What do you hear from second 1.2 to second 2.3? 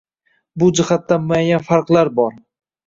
muayyan farqlar